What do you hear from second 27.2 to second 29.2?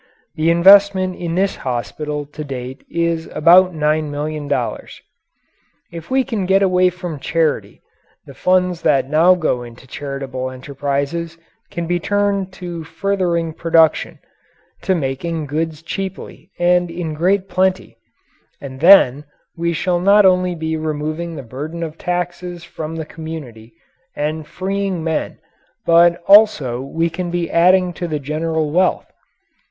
be adding to the general wealth.